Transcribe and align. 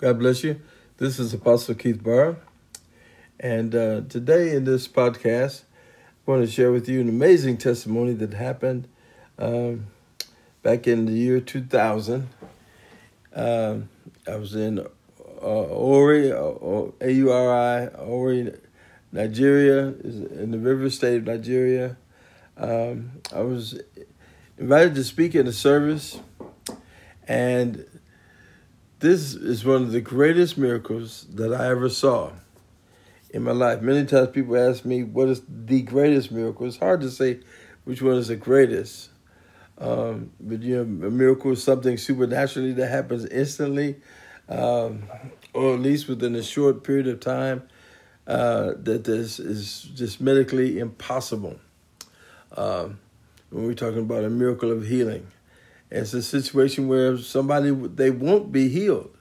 God 0.00 0.18
bless 0.18 0.42
you. 0.42 0.58
This 0.96 1.18
is 1.18 1.34
Apostle 1.34 1.74
Keith 1.74 2.02
Barr. 2.02 2.38
And 3.38 3.74
uh, 3.74 4.00
today 4.08 4.56
in 4.56 4.64
this 4.64 4.88
podcast, 4.88 5.64
I 6.26 6.30
want 6.30 6.42
to 6.42 6.50
share 6.50 6.72
with 6.72 6.88
you 6.88 7.02
an 7.02 7.08
amazing 7.10 7.58
testimony 7.58 8.14
that 8.14 8.32
happened 8.32 8.88
um, 9.38 9.88
back 10.62 10.86
in 10.86 11.04
the 11.04 11.12
year 11.12 11.38
2000. 11.38 12.30
Um, 13.34 13.90
I 14.26 14.36
was 14.36 14.54
in 14.54 14.78
uh, 14.78 14.84
Ori, 15.42 16.32
uh, 16.32 16.92
A-U-R-I, 17.02 17.86
Ori, 17.98 18.54
Nigeria, 19.12 19.88
in 19.88 20.50
the 20.50 20.58
river 20.58 20.88
state 20.88 21.18
of 21.18 21.24
Nigeria. 21.24 21.98
Um, 22.56 23.20
I 23.34 23.42
was 23.42 23.78
invited 24.56 24.94
to 24.94 25.04
speak 25.04 25.34
in 25.34 25.46
a 25.46 25.52
service, 25.52 26.18
and 27.28 27.84
this 29.00 29.34
is 29.34 29.64
one 29.64 29.82
of 29.82 29.92
the 29.92 30.00
greatest 30.00 30.58
miracles 30.58 31.26
that 31.32 31.54
I 31.54 31.68
ever 31.68 31.88
saw 31.88 32.32
in 33.30 33.42
my 33.42 33.52
life. 33.52 33.80
Many 33.80 34.04
times 34.04 34.28
people 34.28 34.56
ask 34.56 34.84
me, 34.84 35.02
what 35.02 35.28
is 35.28 35.40
the 35.48 35.80
greatest 35.80 36.30
miracle? 36.30 36.66
It's 36.66 36.76
hard 36.76 37.00
to 37.00 37.10
say 37.10 37.40
which 37.84 38.02
one 38.02 38.16
is 38.16 38.28
the 38.28 38.36
greatest. 38.36 39.08
Um, 39.78 40.32
but, 40.38 40.60
you 40.62 40.76
know, 40.76 41.06
a 41.06 41.10
miracle 41.10 41.52
is 41.52 41.64
something 41.64 41.96
supernaturally 41.96 42.72
that 42.74 42.88
happens 42.88 43.24
instantly, 43.24 43.96
um, 44.50 45.04
or 45.54 45.74
at 45.74 45.80
least 45.80 46.06
within 46.06 46.34
a 46.34 46.42
short 46.42 46.84
period 46.84 47.08
of 47.08 47.20
time, 47.20 47.62
uh, 48.26 48.74
that 48.76 49.04
this 49.04 49.40
is 49.40 49.88
just 49.94 50.20
medically 50.20 50.78
impossible. 50.78 51.58
Um, 52.54 52.98
when 53.48 53.64
we're 53.64 53.74
talking 53.74 54.00
about 54.00 54.24
a 54.24 54.30
miracle 54.30 54.70
of 54.70 54.86
healing. 54.86 55.26
It's 55.90 56.14
a 56.14 56.22
situation 56.22 56.86
where 56.86 57.18
somebody 57.18 57.70
they 57.70 58.10
won't 58.10 58.52
be 58.52 58.68
healed. 58.68 59.16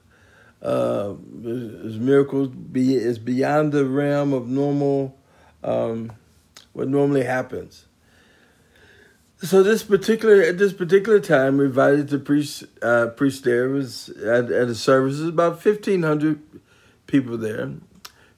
Uh, 0.61 1.15
miracles 1.31 2.49
be 2.49 2.95
is 2.95 3.17
beyond 3.17 3.71
the 3.71 3.85
realm 3.85 4.33
of 4.33 4.47
normal, 4.47 5.17
um, 5.63 6.11
what 6.73 6.88
normally 6.88 7.23
happens. 7.23 7.85
So 9.41 9.63
this 9.63 9.83
particular 9.83 10.41
at 10.41 10.57
this 10.57 10.73
particular 10.73 11.19
time, 11.21 11.57
we 11.57 11.66
invited 11.66 12.09
the 12.09 12.19
priest 12.19 12.66
uh, 12.81 13.07
preach 13.07 13.41
there 13.41 13.69
was 13.69 14.09
at, 14.09 14.51
at 14.51 14.67
a 14.67 14.75
service. 14.75 15.17
There's 15.17 15.29
about 15.29 15.61
fifteen 15.63 16.03
hundred 16.03 16.41
people 17.07 17.38
there. 17.38 17.72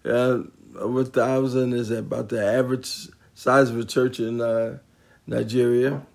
Uh, 0.05 0.43
over 0.77 1.03
thousand 1.03 1.73
is 1.73 1.89
about 1.89 2.29
the 2.29 2.45
average 2.45 3.09
size 3.33 3.71
of 3.71 3.79
a 3.79 3.83
church 3.83 4.19
in 4.19 4.39
uh, 4.39 4.77
Nigeria. 5.25 6.05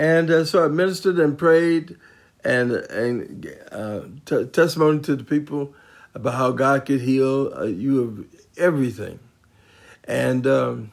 And 0.00 0.30
uh, 0.30 0.46
so 0.46 0.64
I 0.64 0.68
ministered 0.68 1.18
and 1.18 1.36
prayed 1.36 1.98
and 2.42 2.72
and 2.72 3.54
uh, 3.70 4.00
t- 4.24 4.46
testimony 4.46 5.00
to 5.00 5.14
the 5.14 5.24
people 5.24 5.74
about 6.14 6.36
how 6.36 6.52
God 6.52 6.86
could 6.86 7.02
heal 7.02 7.52
uh, 7.54 7.64
you 7.64 8.02
of 8.02 8.26
everything. 8.56 9.18
And 10.04 10.46
um, 10.46 10.92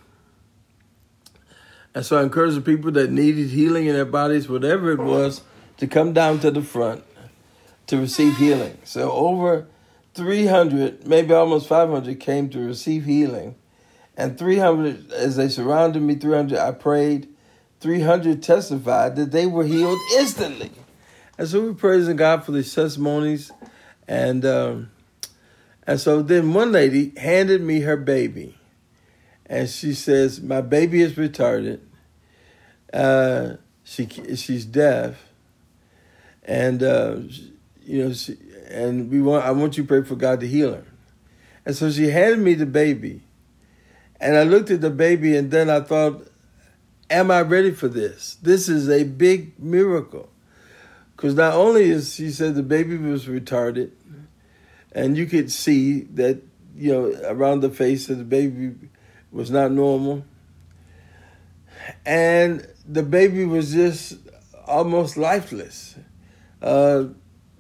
and 1.96 2.06
so 2.06 2.20
I 2.20 2.24
encouraged 2.24 2.58
the 2.58 2.62
people 2.62 2.92
that 2.92 3.10
needed 3.10 3.48
healing 3.48 3.86
in 3.86 3.94
their 3.94 4.04
bodies, 4.04 4.50
whatever 4.50 4.92
it 4.92 5.00
was, 5.00 5.40
to 5.78 5.88
come 5.88 6.12
down 6.12 6.42
to 6.42 6.52
the 6.52 6.62
front 6.62 7.06
to 7.86 7.98
receive 7.98 8.36
healing. 8.36 8.78
So 8.84 9.10
over 9.14 9.68
300, 10.16 11.08
maybe 11.08 11.34
almost 11.34 11.70
500 11.70 12.20
came 12.20 12.50
to 12.50 12.60
receive 12.60 13.06
healing. 13.06 13.56
And 14.18 14.38
300, 14.38 15.14
as 15.14 15.38
they 15.38 15.48
surrounded 15.48 16.02
me, 16.02 16.16
300, 16.16 16.60
I 16.60 16.72
prayed 16.72 17.30
300 17.80 18.42
testified 18.42 19.16
that 19.16 19.32
they 19.32 19.46
were 19.46 19.64
healed 19.64 20.00
instantly. 20.16 20.72
And 21.38 21.48
so 21.48 21.62
we're 21.62 21.74
praising 21.74 22.16
God 22.16 22.44
for 22.44 22.52
these 22.52 22.74
testimonies. 22.74 23.52
And 24.08 24.46
um, 24.46 24.92
and 25.86 26.00
so 26.00 26.22
then 26.22 26.54
one 26.54 26.72
lady 26.72 27.14
handed 27.18 27.62
me 27.62 27.82
her 27.82 27.98
baby. 27.98 28.58
And 29.46 29.70
she 29.70 29.94
says, 29.94 30.42
My 30.42 30.62
baby 30.62 31.02
is 31.02 31.14
retarded. 31.14 31.80
Uh, 32.92 33.54
she 33.84 34.08
she's 34.36 34.66
deaf. 34.66 35.16
And 36.44 36.82
uh, 36.82 37.18
you 37.84 38.04
know, 38.04 38.14
she, 38.14 38.38
and 38.70 39.12
we 39.12 39.22
want 39.22 39.46
I 39.46 39.52
want 39.52 39.78
you 39.78 39.84
to 39.84 39.88
pray 39.88 40.04
for 40.04 40.16
God 40.16 40.40
to 40.40 40.48
heal 40.48 40.74
her. 40.74 40.86
And 41.66 41.76
so 41.76 41.92
she 41.92 42.10
handed 42.10 42.40
me 42.40 42.54
the 42.54 42.66
baby. 42.66 43.22
And 44.20 44.36
I 44.36 44.44
looked 44.44 44.72
at 44.72 44.82
the 44.82 44.90
baby 44.90 45.36
and 45.36 45.52
then 45.52 45.70
I 45.70 45.82
thought, 45.82 46.28
am 47.10 47.32
I 47.32 47.42
ready 47.42 47.72
for 47.72 47.88
this? 47.88 48.38
This 48.42 48.70
is 48.70 48.90
a 48.90 49.04
big 49.04 49.60
miracle. 49.60 50.30
Because 51.16 51.34
not 51.34 51.54
only 51.54 51.90
is 51.90 52.14
she 52.14 52.30
said 52.30 52.56
the 52.56 52.64
baby 52.64 52.98
was 52.98 53.26
retarded, 53.26 53.92
and 54.92 55.18
you 55.18 55.26
could 55.26 55.52
see 55.52 56.02
that, 56.02 56.42
you 56.76 56.92
know, 56.92 57.22
around 57.26 57.62
the 57.62 57.70
face 57.70 58.10
of 58.10 58.18
the 58.18 58.24
baby 58.24 58.76
was 59.32 59.50
not 59.50 59.72
normal. 59.72 60.26
And 62.06 62.68
the 62.88 63.04
baby 63.04 63.46
was 63.46 63.74
just 63.74 64.18
almost 64.66 65.18
lifeless. 65.18 65.96
Uh, 66.62 67.06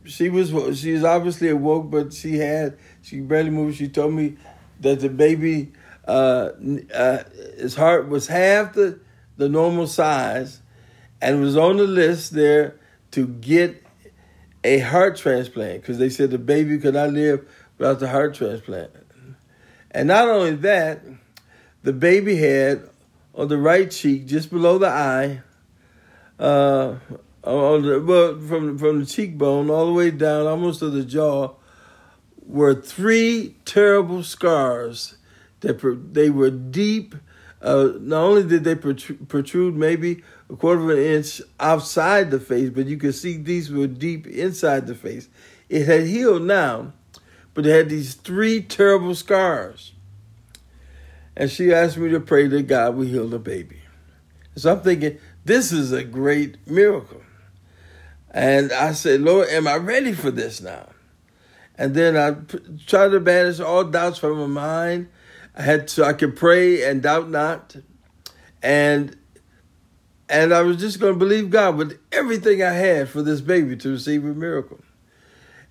she 0.05 0.29
was 0.29 0.79
she 0.79 0.93
was 0.93 1.03
obviously 1.03 1.49
awoke, 1.49 1.89
but 1.89 2.13
she 2.13 2.37
had 2.37 2.77
she 3.01 3.19
barely 3.19 3.49
moved. 3.49 3.77
She 3.77 3.87
told 3.87 4.13
me 4.13 4.37
that 4.81 4.99
the 4.99 5.09
baby 5.09 5.73
uh, 6.07 6.51
uh, 6.93 7.23
his 7.57 7.75
heart 7.75 8.07
was 8.07 8.27
half 8.27 8.73
the 8.73 8.99
the 9.37 9.47
normal 9.47 9.87
size 9.87 10.61
and 11.21 11.41
was 11.41 11.55
on 11.55 11.77
the 11.77 11.83
list 11.83 12.33
there 12.33 12.79
to 13.11 13.27
get 13.27 13.83
a 14.63 14.79
heart 14.79 15.17
transplant 15.17 15.81
because 15.81 15.97
they 15.97 16.09
said 16.09 16.31
the 16.31 16.37
baby 16.37 16.77
could 16.77 16.93
not 16.93 17.11
live 17.11 17.47
without 17.77 17.99
the 17.99 18.09
heart 18.09 18.33
transplant. 18.33 18.91
And 19.91 20.07
not 20.07 20.27
only 20.27 20.55
that, 20.55 21.01
the 21.83 21.93
baby 21.93 22.35
had 22.35 22.89
on 23.33 23.47
the 23.47 23.57
right 23.57 23.89
cheek, 23.89 24.25
just 24.25 24.49
below 24.49 24.77
the 24.77 24.89
eye, 24.89 25.41
uh, 26.39 26.95
on 27.43 27.81
the, 27.83 28.01
well, 28.01 28.39
from 28.39 28.77
from 28.77 28.99
the 28.99 29.05
cheekbone 29.05 29.69
all 29.69 29.85
the 29.85 29.93
way 29.93 30.11
down, 30.11 30.45
almost 30.47 30.79
to 30.79 30.89
the 30.89 31.03
jaw, 31.03 31.53
were 32.45 32.73
three 32.73 33.55
terrible 33.63 34.23
scars 34.23 35.17
that 35.61 35.79
they 36.13 36.29
were 36.29 36.49
deep 36.49 37.15
uh, 37.61 37.93
not 37.99 38.21
only 38.21 38.43
did 38.43 38.63
they 38.63 38.75
protrude 38.75 39.75
maybe 39.75 40.23
a 40.49 40.55
quarter 40.55 40.81
of 40.83 40.89
an 40.89 41.03
inch 41.03 41.41
outside 41.59 42.29
the 42.29 42.39
face, 42.39 42.69
but 42.69 42.85
you 42.85 42.97
could 42.97 43.15
see 43.15 43.37
these 43.37 43.71
were 43.71 43.87
deep 43.87 44.27
inside 44.27 44.85
the 44.85 44.95
face. 44.95 45.27
It 45.67 45.85
had 45.85 46.05
healed 46.05 46.43
now, 46.43 46.93
but 47.53 47.65
it 47.65 47.75
had 47.75 47.89
these 47.89 48.13
three 48.13 48.61
terrible 48.61 49.15
scars. 49.15 49.93
And 51.35 51.49
she 51.49 51.73
asked 51.73 51.97
me 51.97 52.09
to 52.09 52.19
pray 52.19 52.47
that 52.47 52.67
God 52.67 52.95
would 52.95 53.07
heal 53.07 53.27
the 53.27 53.39
baby. 53.39 53.81
So 54.55 54.73
I'm 54.73 54.81
thinking, 54.81 55.17
this 55.45 55.71
is 55.71 55.91
a 55.91 56.03
great 56.03 56.67
miracle. 56.67 57.21
And 58.31 58.71
I 58.71 58.93
said, 58.93 59.21
Lord, 59.21 59.47
am 59.49 59.67
I 59.67 59.75
ready 59.75 60.13
for 60.13 60.31
this 60.31 60.61
now? 60.61 60.89
And 61.75 61.93
then 61.93 62.17
I 62.17 62.35
tried 62.85 63.09
to 63.09 63.19
banish 63.19 63.59
all 63.59 63.83
doubts 63.83 64.19
from 64.19 64.39
my 64.39 64.47
mind 64.47 65.09
I 65.57 65.63
had 65.63 65.89
so 65.89 66.03
I 66.03 66.13
could 66.13 66.35
pray 66.35 66.83
and 66.87 67.01
doubt 67.01 67.29
not, 67.31 67.75
and 68.61 69.17
and 70.29 70.53
I 70.53 70.61
was 70.61 70.77
just 70.77 70.99
going 70.99 71.13
to 71.13 71.19
believe 71.19 71.49
God 71.49 71.77
with 71.77 71.99
everything 72.11 72.61
I 72.61 72.73
had 72.73 73.09
for 73.09 73.23
this 73.23 73.41
baby 73.41 73.75
to 73.77 73.89
receive 73.89 74.23
a 74.23 74.27
miracle. 74.27 74.79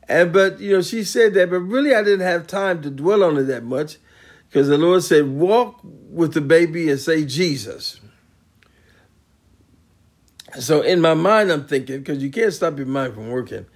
And 0.09 0.33
but 0.33 0.59
you 0.59 0.73
know 0.73 0.83
she 0.83 1.05
said 1.05 1.35
that, 1.35 1.51
but 1.51 1.61
really 1.61 1.95
I 1.95 2.03
didn't 2.03 2.27
have 2.27 2.49
time 2.49 2.83
to 2.83 2.91
dwell 2.91 3.23
on 3.23 3.37
it 3.37 3.45
that 3.45 3.63
much, 3.63 3.99
because 4.49 4.67
the 4.67 4.77
Lord 4.77 5.05
said, 5.05 5.29
"Walk 5.29 5.81
with 5.85 6.35
the 6.35 6.41
baby 6.41 6.91
and 6.91 6.99
say 6.99 7.25
Jesus." 7.25 8.01
So 10.59 10.81
in 10.81 11.01
my 11.01 11.15
mind, 11.15 11.53
I'm 11.53 11.67
thinking, 11.67 11.99
because 11.99 12.23
you 12.23 12.31
can't 12.31 12.53
stop 12.53 12.77
your 12.77 12.87
mind 12.87 13.15
from 13.15 13.31
working. 13.31 13.67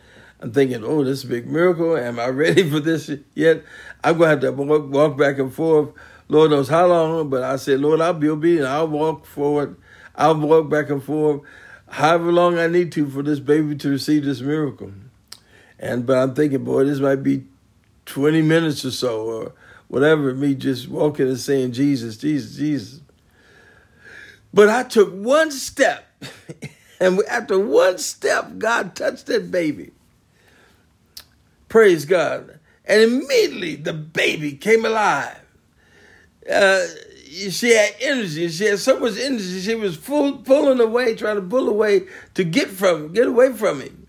I'm 0.41 0.53
thinking, 0.53 0.83
oh, 0.85 1.05
this 1.05 1.19
is 1.19 1.25
a 1.25 1.29
big 1.29 1.47
miracle. 1.47 1.97
Am 1.97 2.19
I 2.19 2.29
ready 2.29 2.69
for 2.69 2.81
this 2.81 3.11
yet? 3.35 3.63
I'm 4.03 4.19
going 4.19 4.41
to 4.41 4.47
have 4.47 4.57
to 4.57 4.63
walk, 4.63 4.91
walk 4.91 5.19
back 5.19 5.39
and 5.39 5.53
forth. 5.53 5.91
Lord 6.29 6.51
knows 6.51 6.69
how 6.69 6.87
long, 6.87 7.29
but 7.29 7.43
I 7.43 7.57
said, 7.57 7.81
Lord, 7.81 8.01
I'll 8.01 8.15
be 8.15 8.29
obedient. 8.29 8.67
I'll 8.67 8.89
walk 8.89 9.27
forward. 9.27 9.77
I'll 10.15 10.37
walk 10.37 10.71
back 10.71 10.91
and 10.91 11.03
forth 11.03 11.43
however 11.91 12.31
long 12.33 12.59
I 12.59 12.69
need 12.69 12.93
to 12.93 13.09
for 13.11 13.23
this 13.23 13.41
baby 13.41 13.77
to 13.77 13.91
receive 13.91 14.25
this 14.25 14.41
miracle. 14.41 14.93
And 15.79 16.07
but 16.07 16.19
I'm 16.19 16.35
thinking, 16.35 16.65
boy, 16.65 16.85
this 16.85 17.01
might 17.01 17.23
be 17.23 17.45
20 18.07 18.43
minutes 18.43 18.85
or 18.85 18.91
so, 18.91 19.23
or 19.23 19.53
whatever, 19.89 20.35
me 20.35 20.55
just 20.55 20.89
walking 20.89 21.29
and 21.29 21.39
saying, 21.39 21.73
Jesus, 21.73 22.17
Jesus, 22.17 22.57
Jesus. 22.57 23.01
But 24.53 24.69
I 24.69 24.83
took 24.85 25.13
one 25.13 25.51
step, 25.51 26.07
and 27.01 27.21
after 27.29 27.59
one 27.59 27.99
step, 27.99 28.59
God 28.59 28.95
touched 28.95 29.27
that 29.27 29.51
baby. 29.51 29.93
Praise 31.71 32.05
God. 32.05 32.59
And 32.85 33.01
immediately 33.01 33.77
the 33.77 33.95
baby 33.95 34.53
came 34.53 34.85
alive. 34.85 35.39
Uh, 36.51 36.85
she 37.31 37.71
had 37.71 37.95
energy. 38.01 38.49
She 38.49 38.65
had 38.65 38.81
so 38.81 38.99
much 38.99 39.17
energy. 39.19 39.61
She 39.61 39.77
was 39.77 39.97
full, 39.97 40.39
pulling 40.39 40.81
away, 40.81 41.15
trying 41.15 41.37
to 41.37 41.43
pull 41.43 41.69
away 41.69 42.07
to 42.35 42.45
get 42.45 42.69
from, 42.69 43.13
get 43.13 43.29
away 43.29 43.53
from 43.53 43.81
him. 43.81 44.09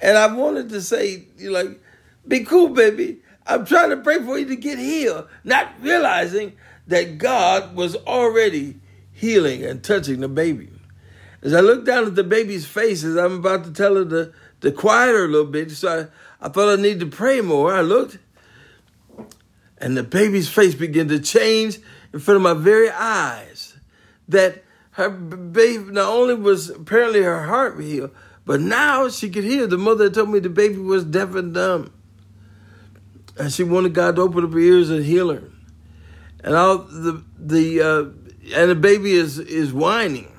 And 0.00 0.16
I 0.16 0.32
wanted 0.32 0.68
to 0.70 0.80
say, 0.80 1.24
you 1.36 1.50
like, 1.50 1.80
Be 2.26 2.44
cool, 2.44 2.68
baby. 2.68 3.18
I'm 3.46 3.66
trying 3.66 3.90
to 3.90 3.96
pray 3.96 4.20
for 4.20 4.38
you 4.38 4.46
to 4.46 4.56
get 4.56 4.78
healed, 4.78 5.26
not 5.42 5.72
realizing 5.80 6.52
that 6.86 7.18
God 7.18 7.74
was 7.74 7.96
already 7.96 8.78
healing 9.12 9.64
and 9.64 9.82
touching 9.82 10.20
the 10.20 10.28
baby. 10.28 10.70
As 11.42 11.52
I 11.52 11.60
looked 11.60 11.84
down 11.86 12.06
at 12.06 12.14
the 12.14 12.24
baby's 12.24 12.66
face 12.66 13.04
as 13.04 13.16
I'm 13.16 13.34
about 13.34 13.64
to 13.64 13.72
tell 13.72 13.96
her 13.96 14.04
to, 14.06 14.32
to 14.64 14.72
quieter 14.72 15.24
a 15.24 15.28
little 15.28 15.46
bit, 15.46 15.70
so 15.70 16.10
I, 16.40 16.46
I 16.46 16.48
thought 16.48 16.78
I 16.78 16.80
needed 16.80 17.00
to 17.00 17.06
pray 17.06 17.40
more. 17.40 17.72
I 17.72 17.82
looked, 17.82 18.18
and 19.78 19.96
the 19.96 20.02
baby's 20.02 20.48
face 20.48 20.74
began 20.74 21.08
to 21.08 21.20
change 21.20 21.78
in 22.12 22.18
front 22.18 22.36
of 22.36 22.42
my 22.42 22.54
very 22.54 22.90
eyes. 22.90 23.76
That 24.28 24.64
her 24.92 25.10
baby 25.10 25.92
not 25.92 26.08
only 26.08 26.34
was 26.34 26.70
apparently 26.70 27.22
her 27.22 27.44
heart 27.44 27.80
healed, 27.80 28.10
but 28.46 28.60
now 28.60 29.08
she 29.08 29.30
could 29.30 29.44
hear. 29.44 29.66
The 29.66 29.78
mother 29.78 30.10
told 30.10 30.30
me 30.30 30.38
the 30.38 30.48
baby 30.48 30.78
was 30.78 31.04
deaf 31.04 31.34
and 31.34 31.54
dumb. 31.54 31.92
And 33.36 33.52
she 33.52 33.64
wanted 33.64 33.94
God 33.94 34.16
to 34.16 34.22
open 34.22 34.44
up 34.44 34.52
her 34.52 34.58
ears 34.58 34.90
and 34.90 35.04
heal 35.04 35.32
her. 35.32 35.42
And 36.42 36.54
all 36.54 36.78
the 36.78 37.24
the 37.38 37.80
uh, 37.80 38.02
and 38.54 38.70
the 38.70 38.74
baby 38.74 39.12
is 39.12 39.38
is 39.38 39.72
whining. 39.72 40.30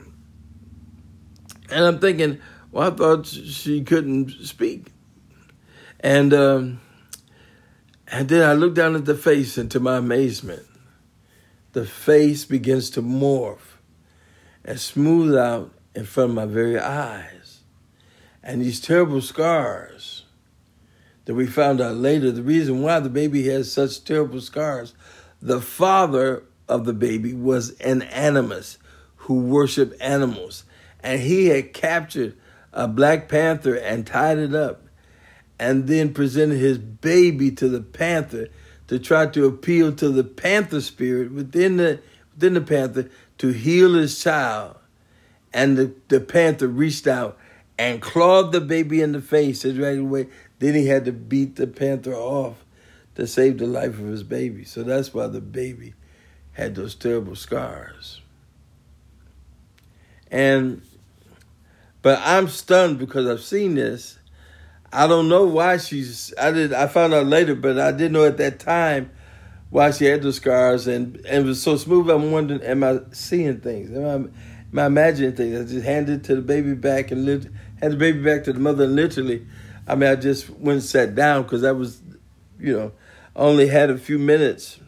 And 1.69 1.83
I'm 1.83 2.00
thinking, 2.00 2.39
well, 2.75 2.92
I 2.92 2.94
thought 2.94 3.25
she 3.25 3.86
couldn't 3.86 4.31
speak. 4.44 4.92
And 6.01 6.33
um, 6.33 6.81
and 8.06 8.27
then 8.27 8.48
I 8.48 8.51
look 8.51 8.75
down 8.75 8.95
at 8.95 9.06
the 9.06 9.16
face, 9.16 9.57
and 9.57 9.72
to 9.72 9.80
my 9.80 9.95
amazement, 9.95 10.66
the 11.72 11.86
face 11.86 12.44
begins 12.44 12.89
to 12.89 13.01
morph 13.01 13.77
and 14.66 14.77
smooth 14.77 15.38
out 15.38 15.72
in 15.95 16.04
front 16.04 16.31
of 16.31 16.36
my 16.36 16.45
very 16.45 16.77
eyes. 16.77 17.62
And 18.44 18.62
these 18.62 18.81
terrible 18.81 19.22
scars 19.22 20.25
that 21.24 21.33
we 21.33 21.48
found 21.48 21.80
out 21.80 21.95
later, 21.95 22.30
the 22.30 22.44
reason 22.44 22.81
why 22.81 23.00
the 23.00 23.10
baby 23.10 23.48
has 23.48 23.72
such 23.72 24.04
terrible 24.04 24.42
scars, 24.42 24.94
the 25.42 25.62
father 25.62 26.44
of 26.68 26.83
the 26.83 26.94
baby 26.94 27.33
was 27.33 27.69
an 27.80 28.01
animist 28.01 28.80
who 29.16 29.39
worshiped 29.39 29.95
animals. 30.01 30.66
And 31.01 31.22
he 31.22 31.45
had 31.45 31.74
captured 31.74 32.36
a 32.75 32.88
black 32.88 33.27
panther 33.27 33.74
and 33.74 34.06
tied 34.06 34.38
it 34.38 34.54
up 34.54 34.83
and 35.57 35.88
then 35.88 36.13
presented 36.13 36.57
his 36.57 36.77
baby 36.77 37.50
to 37.50 37.69
the 37.69 37.81
panther 37.81 38.50
to 38.88 39.00
try 39.00 39.25
to 39.25 39.45
appeal 39.45 39.94
to 39.94 40.10
the 40.10 40.24
panther 40.24 40.81
spirit 40.81 41.31
within 41.31 41.77
the 41.77 42.00
within 42.33 42.54
the 42.54 42.62
panther 42.62 43.10
to 43.38 43.50
heal 43.50 43.94
his 43.94 44.22
child. 44.22 44.75
And 45.54 45.77
the, 45.77 45.94
the 46.10 46.19
panther 46.19 46.68
reached 46.68 47.07
out 47.07 47.38
and 47.77 48.01
clawed 48.01 48.51
the 48.51 48.60
baby 48.60 49.01
in 49.01 49.13
the 49.13 49.22
face 49.22 49.63
and 49.63 49.75
dragged 49.75 50.01
away. 50.01 50.27
Then 50.60 50.75
he 50.75 50.88
had 50.88 51.06
to 51.06 51.13
beat 51.13 51.56
the 51.56 51.68
panther 51.68 52.13
off 52.13 52.66
to 53.16 53.25
save 53.25 53.57
the 53.57 53.66
life 53.66 53.98
of 53.98 54.06
his 54.07 54.24
baby. 54.24 54.66
So 54.66 54.83
that's 54.83 55.13
why 55.13 55.27
the 55.27 55.39
baby 55.39 55.94
had 56.51 56.75
those 56.75 56.94
terrible 56.94 57.36
scars. 57.36 58.22
And 60.30 60.81
but 62.06 62.22
I'm 62.24 62.48
stunned 62.50 63.00
because 63.00 63.25
I've 63.25 63.42
seen 63.42 63.74
this 63.74 64.19
I 64.96 65.07
don't 65.07 65.28
know 65.28 65.44
why 65.44 65.75
she's. 65.75 66.34
I 66.40 66.52
did. 66.52 66.72
I 66.72 66.88
found 66.88 67.13
out 67.13 67.25
later, 67.25 67.54
but 67.54 67.78
I 67.78 67.92
didn't 67.92 68.13
know 68.13 68.25
at 68.25 68.38
that 68.38 68.60
time 68.60 69.12
why 69.69 69.92
she 69.92 70.06
had 70.06 70.22
the 70.22 70.31
scars 70.31 70.88
and 70.88 71.18
and 71.25 71.44
it 71.44 71.46
was 71.46 71.62
so 71.62 71.75
smooth. 71.75 72.10
I'm 72.10 72.31
wondering, 72.31 72.62
am 72.62 72.81
I 72.81 73.00
seeing 73.12 73.60
things? 73.60 73.92
Am 73.92 74.06
I, 74.06 74.13
am 74.13 74.80
I 74.80 74.86
imagining 74.86 75.36
things? 75.36 75.60
I 75.60 75.74
just 75.74 75.86
handed 75.86 76.24
to 76.25 76.36
the 76.36 76.42
baby 76.42 76.75
back 76.75 77.12
and 77.12 77.25
lived, 77.25 77.50
had 77.81 77.92
the 77.92 77.98
baby 77.98 78.24
back 78.24 78.46
to 78.46 78.54
the 78.54 78.60
mother. 78.60 78.88
Literally, 78.88 79.46
I 79.86 79.96
mean, 79.96 80.10
I 80.10 80.16
just 80.16 80.50
went 80.50 80.78
and 80.78 80.84
sat 80.84 81.13
down 81.13 81.44
because 81.44 81.66
I 81.66 81.74
was, 81.74 82.01
you 82.58 82.74
know, 82.74 82.94
only 83.36 83.68
had 83.68 83.90
a 83.90 83.98
few 83.98 84.18
minutes, 84.18 84.80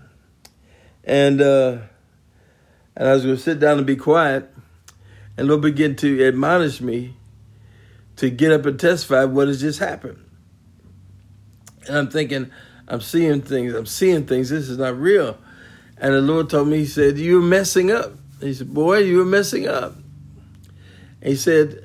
and 1.03 1.41
uh, 1.41 1.79
and 2.95 3.09
I 3.09 3.13
was 3.13 3.25
going 3.25 3.35
to 3.35 3.41
sit 3.41 3.59
down 3.59 3.77
and 3.77 3.85
be 3.85 3.97
quiet, 3.97 4.49
and 5.37 5.47
Lord 5.47 5.61
began 5.61 5.95
to 5.97 6.25
admonish 6.25 6.81
me 6.81 7.15
to 8.17 8.29
get 8.29 8.51
up 8.51 8.65
and 8.65 8.79
testify 8.79 9.23
what 9.25 9.47
has 9.47 9.61
just 9.61 9.79
happened. 9.79 10.23
And 11.87 11.97
I'm 11.97 12.09
thinking, 12.09 12.51
I'm 12.87 13.01
seeing 13.01 13.41
things, 13.41 13.73
I'm 13.73 13.85
seeing 13.85 14.25
things, 14.25 14.49
this 14.49 14.67
is 14.67 14.77
not 14.77 14.97
real. 14.97 15.37
And 15.97 16.13
the 16.13 16.21
Lord 16.21 16.49
told 16.49 16.67
me, 16.67 16.79
He 16.79 16.85
said, 16.85 17.17
You're 17.17 17.41
messing 17.41 17.91
up. 17.91 18.11
He 18.39 18.53
said, 18.53 18.73
Boy, 18.73 18.99
you're 18.99 19.25
messing 19.25 19.67
up. 19.67 19.95
And 21.21 21.29
he 21.29 21.35
said, 21.35 21.83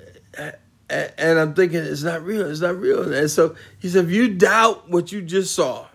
and 0.93 1.39
I'm 1.39 1.55
thinking, 1.55 1.79
it's 1.79 2.03
not 2.03 2.23
real, 2.23 2.51
it's 2.51 2.61
not 2.61 2.77
real. 2.79 3.13
And 3.13 3.31
so 3.31 3.57
he 3.79 3.89
said, 3.89 4.07
if 4.07 4.11
you 4.11 4.35
doubt 4.35 4.91
what 4.91 5.13
you 5.13 5.23
just 5.23 5.55
saw, 5.55 5.87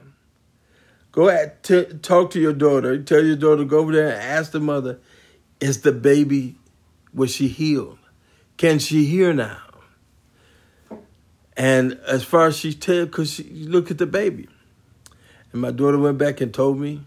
go 1.11 1.29
at 1.29 1.63
t- 1.63 1.85
talk 2.01 2.31
to 2.31 2.39
your 2.39 2.53
daughter. 2.53 3.01
Tell 3.01 3.23
your 3.23 3.35
daughter, 3.35 3.63
go 3.63 3.79
over 3.79 3.91
there 3.91 4.09
and 4.09 4.21
ask 4.21 4.51
the 4.51 4.59
mother, 4.59 4.99
is 5.59 5.81
the 5.81 5.91
baby, 5.91 6.55
was 7.17 7.31
she 7.31 7.47
healed? 7.47 7.97
Can 8.55 8.79
she 8.79 9.05
hear 9.05 9.33
now? 9.33 9.59
And 11.57 11.99
as 12.07 12.23
far 12.23 12.47
as 12.47 12.57
she 12.57 12.73
tell, 12.73 13.05
because 13.05 13.33
she 13.33 13.43
look 13.43 13.89
at 13.89 13.97
the 13.97 14.05
baby. 14.05 14.47
And 15.51 15.61
my 15.61 15.71
daughter 15.71 15.97
went 15.97 16.19
back 16.19 16.39
and 16.39 16.53
told 16.53 16.79
me. 16.79 17.01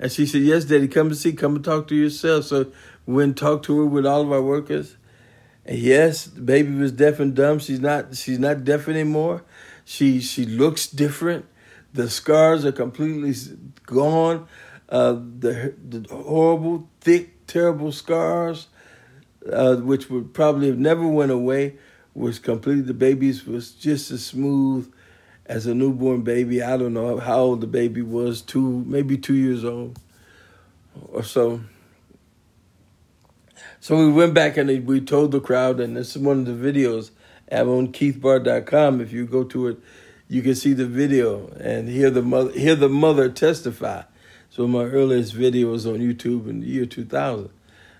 And 0.00 0.10
she 0.10 0.26
said, 0.26 0.42
Yes, 0.42 0.64
Daddy, 0.64 0.88
come 0.88 1.06
and 1.06 1.16
see, 1.16 1.32
come 1.32 1.54
and 1.54 1.64
talk 1.64 1.86
to 1.88 1.94
yourself. 1.94 2.46
So 2.46 2.72
we 3.06 3.14
went 3.14 3.28
and 3.28 3.36
talked 3.36 3.64
to 3.66 3.78
her 3.78 3.86
with 3.86 4.04
all 4.04 4.22
of 4.22 4.32
our 4.32 4.42
workers. 4.42 4.96
And 5.64 5.78
yes, 5.78 6.24
the 6.24 6.40
baby 6.40 6.74
was 6.74 6.90
deaf 6.90 7.20
and 7.20 7.34
dumb. 7.34 7.60
She's 7.60 7.80
not 7.80 8.16
she's 8.16 8.40
not 8.40 8.64
deaf 8.64 8.88
anymore. 8.88 9.44
She 9.84 10.20
she 10.20 10.44
looks 10.44 10.88
different. 10.88 11.46
The 11.92 12.10
scars 12.10 12.64
are 12.64 12.72
completely 12.72 13.34
gone. 13.86 14.48
Uh, 14.88 15.12
the 15.12 15.74
the 15.88 16.06
horrible, 16.10 16.88
thick, 17.00 17.46
terrible 17.46 17.92
scars, 17.92 18.66
uh, 19.50 19.76
which 19.76 20.10
would 20.10 20.32
probably 20.34 20.68
have 20.68 20.78
never 20.78 21.06
went 21.06 21.30
away 21.30 21.76
was 22.14 22.38
completely 22.38 22.82
the 22.82 22.94
babies 22.94 23.46
was 23.46 23.72
just 23.72 24.10
as 24.10 24.24
smooth 24.24 24.92
as 25.46 25.66
a 25.66 25.74
newborn 25.74 26.22
baby. 26.22 26.62
I 26.62 26.76
don't 26.76 26.94
know 26.94 27.18
how 27.18 27.38
old 27.38 27.60
the 27.60 27.66
baby 27.66 28.02
was, 28.02 28.40
two 28.40 28.84
maybe 28.86 29.18
two 29.18 29.34
years 29.34 29.64
old 29.64 29.98
or 31.08 31.22
so. 31.22 31.60
So 33.80 33.96
we 33.96 34.10
went 34.10 34.32
back 34.32 34.56
and 34.56 34.86
we 34.86 35.00
told 35.00 35.32
the 35.32 35.40
crowd, 35.40 35.80
and 35.80 35.96
this 35.96 36.16
is 36.16 36.22
one 36.22 36.40
of 36.40 36.46
the 36.46 36.72
videos 36.72 37.10
at 37.48 37.66
on 37.66 37.92
keithbar.com. 37.92 39.00
If 39.00 39.12
you 39.12 39.26
go 39.26 39.44
to 39.44 39.68
it, 39.68 39.78
you 40.28 40.40
can 40.40 40.54
see 40.54 40.72
the 40.72 40.86
video 40.86 41.48
and 41.60 41.88
hear 41.88 42.10
the 42.10 42.22
mother 42.22 42.52
hear 42.52 42.74
the 42.74 42.88
mother 42.88 43.28
testify. 43.28 44.02
So 44.48 44.66
my 44.66 44.84
earliest 44.84 45.34
video 45.34 45.72
was 45.72 45.84
on 45.84 45.98
YouTube 45.98 46.48
in 46.48 46.60
the 46.60 46.66
year 46.66 46.86
2000. 46.86 47.50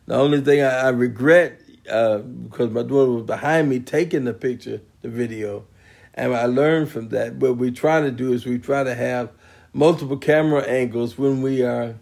The 0.07 0.15
only 0.15 0.41
thing 0.41 0.63
I, 0.63 0.87
I 0.87 0.89
regret 0.91 1.61
uh, 1.91 2.19
because 2.19 2.71
my 2.71 2.83
daughter 2.83 3.13
was 3.13 3.25
behind 3.25 3.69
me 3.69 3.81
taking 3.81 4.25
the 4.25 4.35
picture, 4.35 4.81
the 5.03 5.09
video, 5.09 5.67
and 6.15 6.35
I 6.35 6.47
learned 6.47 6.91
from 6.91 7.09
that. 7.11 7.35
What 7.37 7.57
we 7.57 7.71
try 7.71 8.01
to 8.01 8.11
do 8.11 8.33
is 8.33 8.47
we 8.47 8.59
try 8.59 8.85
to 8.85 8.95
have 8.95 9.31
multiple 9.73 10.17
camera 10.17 10.63
angles 10.63 11.19
when 11.19 11.43
we 11.43 11.63
are 11.63 11.97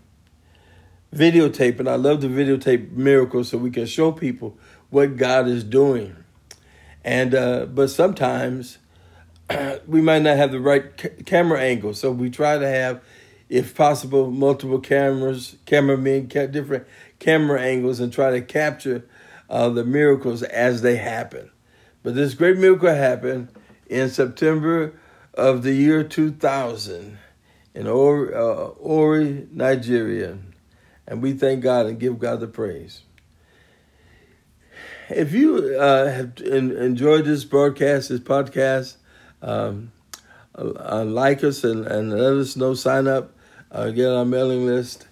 videotaping. 1.15 1.89
I 1.89 1.97
love 1.97 2.21
to 2.21 2.29
videotape 2.29 2.93
miracles 2.93 3.49
so 3.49 3.59
we 3.59 3.71
can 3.71 3.87
show 3.87 4.13
people 4.13 4.57
what 4.91 5.17
God 5.17 5.49
is 5.49 5.65
doing. 5.65 6.17
And 7.05 7.35
uh, 7.35 7.67
but 7.67 7.89
sometimes 7.89 8.79
we 9.87 10.01
might 10.01 10.23
not 10.23 10.37
have 10.37 10.53
the 10.53 10.61
right 10.61 10.97
ca- 10.97 11.11
camera 11.25 11.61
angle, 11.61 11.95
so 11.95 12.13
we 12.13 12.31
try 12.31 12.59
to 12.59 12.69
have, 12.69 13.03
if 13.49 13.75
possible, 13.75 14.31
multiple 14.31 14.79
cameras, 14.79 15.57
cameramen, 15.67 16.27
different 16.27 16.87
camera 17.23 17.61
angles, 17.61 18.01
and 18.01 18.13
try 18.13 18.31
to 18.31 18.43
capture 18.43 19.07
uh, 19.49 19.69
the 19.69 19.85
miracles 19.85 20.43
as 20.43 20.83
they 20.83 20.97
happen. 20.97 21.51
But 22.03 22.15
this 22.17 22.35
great 22.35 22.59
miracle 22.59 22.93
happened 22.93 23.49
in 23.87 24.11
September 24.11 24.99
of 25.35 25.63
the 25.63 25.73
year 25.73 26.03
2000 26.03 27.19
in 27.75 27.87
Ori, 27.87 28.35
uh, 28.35 28.39
Ori, 28.39 29.47
Nigeria. 29.53 30.39
And 31.07 31.23
we 31.23 31.33
thank 31.33 31.63
God 31.63 31.87
and 31.87 32.01
give 32.01 32.19
God 32.19 32.41
the 32.41 32.49
praise. 32.49 33.03
If 35.09 35.33
you 35.33 35.77
uh, 35.79 36.11
have 36.11 36.39
enjoyed 36.41 37.25
this 37.25 37.45
broadcast, 37.45 38.09
this 38.09 38.21
podcast, 38.21 38.97
um, 39.43 39.93
uh, 40.55 41.05
like 41.05 41.45
us 41.45 41.65
and, 41.65 41.87
and 41.87 42.13
let 42.13 42.33
us 42.33 42.57
know, 42.57 42.75
sign 42.75 43.07
up, 43.07 43.33
uh, 43.71 43.91
get 43.91 44.07
on 44.07 44.17
our 44.17 44.25
mailing 44.25 44.67
list. 44.67 45.07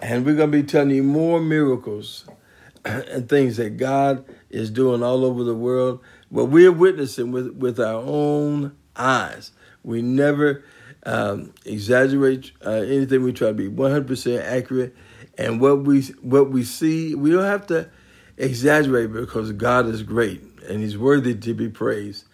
And 0.00 0.24
we're 0.24 0.36
going 0.36 0.52
to 0.52 0.62
be 0.62 0.62
telling 0.62 0.90
you 0.90 1.02
more 1.02 1.40
miracles 1.40 2.24
and 2.84 3.28
things 3.28 3.56
that 3.56 3.76
God 3.76 4.24
is 4.50 4.70
doing 4.70 5.02
all 5.02 5.24
over 5.24 5.44
the 5.44 5.54
world. 5.54 6.00
But 6.30 6.46
we're 6.46 6.72
witnessing 6.72 7.32
with, 7.32 7.54
with 7.54 7.80
our 7.80 8.02
own 8.02 8.76
eyes. 8.96 9.52
We 9.82 10.02
never 10.02 10.64
um, 11.04 11.52
exaggerate 11.64 12.52
uh, 12.64 12.70
anything. 12.70 13.22
We 13.22 13.32
try 13.32 13.48
to 13.48 13.54
be 13.54 13.68
100% 13.68 14.42
accurate. 14.42 14.94
And 15.36 15.60
what 15.60 15.84
we 15.84 16.02
what 16.20 16.50
we 16.50 16.64
see, 16.64 17.14
we 17.14 17.30
don't 17.30 17.44
have 17.44 17.66
to 17.68 17.88
exaggerate 18.36 19.12
because 19.12 19.52
God 19.52 19.86
is 19.86 20.02
great 20.02 20.42
and 20.68 20.80
He's 20.80 20.98
worthy 20.98 21.34
to 21.34 21.54
be 21.54 21.68
praised. 21.68 22.24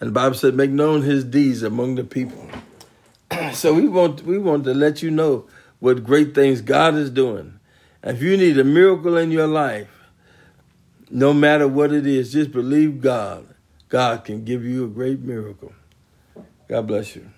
And 0.00 0.08
the 0.08 0.12
Bible 0.12 0.36
said, 0.36 0.54
make 0.54 0.70
known 0.70 1.02
His 1.02 1.24
deeds 1.24 1.62
among 1.62 1.96
the 1.96 2.04
people. 2.04 2.48
So 3.52 3.74
we 3.74 3.88
want 3.88 4.22
we 4.24 4.38
want 4.38 4.64
to 4.64 4.74
let 4.74 5.02
you 5.02 5.10
know 5.10 5.46
what 5.82 6.04
great 6.04 6.32
things 6.32 6.60
God 6.60 6.94
is 6.94 7.10
doing. 7.10 7.58
If 8.04 8.22
you 8.22 8.36
need 8.36 8.56
a 8.56 8.62
miracle 8.62 9.16
in 9.16 9.32
your 9.32 9.48
life, 9.48 9.88
no 11.10 11.34
matter 11.34 11.66
what 11.66 11.92
it 11.92 12.06
is, 12.06 12.32
just 12.32 12.52
believe 12.52 13.00
God. 13.00 13.48
God 13.88 14.24
can 14.24 14.44
give 14.44 14.64
you 14.64 14.84
a 14.84 14.88
great 14.88 15.18
miracle. 15.22 15.72
God 16.68 16.86
bless 16.86 17.16
you. 17.16 17.28